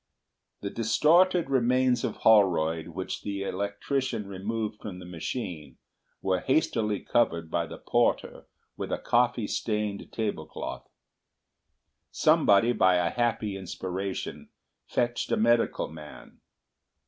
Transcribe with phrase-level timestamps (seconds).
[0.61, 5.77] The distorted remains of Holroyd, which the electrician removed from the machine,
[6.23, 10.89] were hastily covered by the porter with a coffee stained tablecloth.
[12.09, 14.49] Somebody, by a happy inspiration,
[14.87, 16.39] fetched a medical man.